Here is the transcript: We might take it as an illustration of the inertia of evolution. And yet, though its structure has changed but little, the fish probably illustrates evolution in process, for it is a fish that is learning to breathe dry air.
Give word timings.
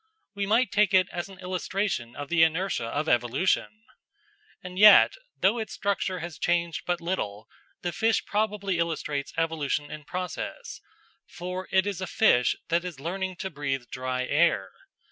We 0.33 0.47
might 0.47 0.71
take 0.71 0.95
it 0.95 1.07
as 1.11 1.29
an 1.29 1.37
illustration 1.37 2.15
of 2.15 2.27
the 2.27 2.41
inertia 2.41 2.87
of 2.87 3.07
evolution. 3.07 3.83
And 4.63 4.79
yet, 4.79 5.13
though 5.39 5.59
its 5.59 5.73
structure 5.73 6.21
has 6.21 6.39
changed 6.39 6.87
but 6.87 7.01
little, 7.01 7.47
the 7.83 7.91
fish 7.91 8.25
probably 8.25 8.79
illustrates 8.79 9.31
evolution 9.37 9.91
in 9.91 10.05
process, 10.05 10.81
for 11.27 11.67
it 11.71 11.85
is 11.85 12.01
a 12.01 12.07
fish 12.07 12.55
that 12.69 12.83
is 12.83 12.99
learning 12.99 13.35
to 13.35 13.51
breathe 13.51 13.91
dry 13.91 14.25
air. 14.25 14.71